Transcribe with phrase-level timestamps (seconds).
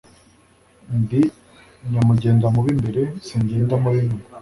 [0.99, 1.21] Ndi
[1.89, 4.25] Nyamugendamubimbere, Singenda mu b'inyuma,